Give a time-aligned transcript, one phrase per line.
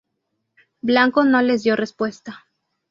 [0.89, 2.45] Blanco no les dio respuesta.